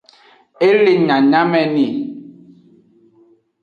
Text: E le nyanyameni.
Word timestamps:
E 0.67 0.69
le 0.83 0.93
nyanyameni. 1.07 1.87